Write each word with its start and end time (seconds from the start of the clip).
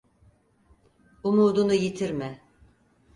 Umudunu 1.29 1.73
yitirme. 1.81 2.29